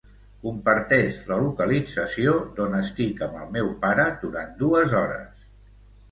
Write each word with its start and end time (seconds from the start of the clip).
Comparteix 0.43 1.17
la 1.31 1.35
localització 1.41 2.33
d'on 2.59 2.77
estic 2.77 3.21
amb 3.25 3.37
el 3.41 3.51
meu 3.57 3.69
pare 3.83 4.07
durant 4.23 4.49
dues 4.63 4.97
hores. 5.01 5.45